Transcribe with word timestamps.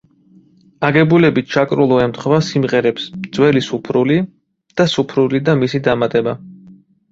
აგებულებით 0.87 1.51
ჩაკრულო 1.55 1.99
ემთხვევა 2.05 2.39
სიმღერებს 2.47 3.05
„ძველი 3.39 3.63
სუფრული“ 3.69 4.19
და 4.83 4.89
„სუფრული 4.97 5.45
და 5.53 5.59
მისი 5.63 5.85
დამატება“. 5.93 6.39